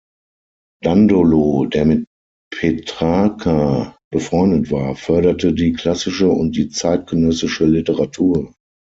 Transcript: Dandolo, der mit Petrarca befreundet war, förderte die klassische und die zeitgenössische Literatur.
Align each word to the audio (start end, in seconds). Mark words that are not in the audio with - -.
Dandolo, 0.81 1.65
der 1.67 1.85
mit 1.85 2.07
Petrarca 2.51 3.95
befreundet 4.11 4.71
war, 4.71 4.95
förderte 4.95 5.53
die 5.53 5.73
klassische 5.73 6.27
und 6.27 6.55
die 6.57 6.69
zeitgenössische 6.69 7.67
Literatur. 7.67 8.51